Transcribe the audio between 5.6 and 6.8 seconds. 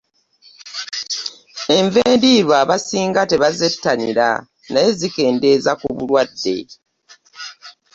ku ndwadde.